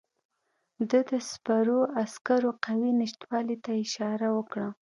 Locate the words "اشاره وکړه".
3.83-4.67